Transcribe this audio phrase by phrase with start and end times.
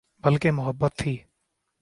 [0.23, 1.17] بلکہ محبت تھی